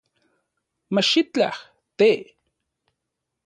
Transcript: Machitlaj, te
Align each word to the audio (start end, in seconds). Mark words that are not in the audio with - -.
Machitlaj, 0.93 1.61
te 2.01 2.11